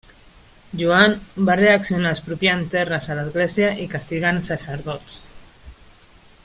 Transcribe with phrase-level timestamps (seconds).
[0.79, 1.11] Joan
[1.49, 5.23] va reaccionar expropiant terres a l'Església i castigant sacerdots.